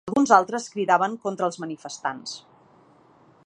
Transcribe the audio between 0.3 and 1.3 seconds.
altres cridaven